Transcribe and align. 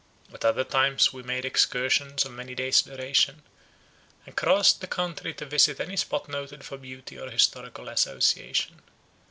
At 0.33 0.43
other 0.43 0.63
times 0.63 1.13
we 1.13 1.21
made 1.21 1.45
excursions 1.45 2.25
of 2.25 2.31
many 2.31 2.55
days' 2.55 2.81
duration, 2.81 3.43
and 4.25 4.35
crossed 4.35 4.81
the 4.81 4.87
country 4.87 5.31
to 5.35 5.45
visit 5.45 5.79
any 5.79 5.95
spot 5.95 6.27
noted 6.27 6.63
for 6.63 6.79
beauty 6.79 7.19
or 7.19 7.29
historical 7.29 7.87
association. 7.87 8.81